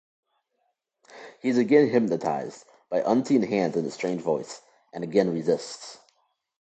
[1.43, 5.99] He is again hypnotised, by unseen hands and a strange voice, and again resists.